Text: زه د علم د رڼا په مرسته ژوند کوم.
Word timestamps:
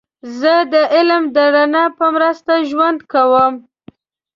زه 0.39 0.53
د 0.73 0.75
علم 0.93 1.23
د 1.35 1.37
رڼا 1.53 1.85
په 1.97 2.05
مرسته 2.15 2.53
ژوند 2.69 2.99
کوم. 3.11 3.53